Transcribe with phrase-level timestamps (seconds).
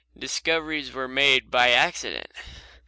[0.17, 2.31] Discoveries were made by accident.